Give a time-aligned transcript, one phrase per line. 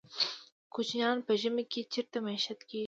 [0.73, 2.79] کوچیان په ژمي کې چیرته میشت کیږي؟